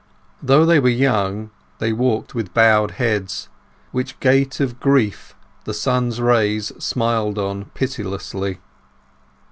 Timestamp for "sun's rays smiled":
5.75-7.37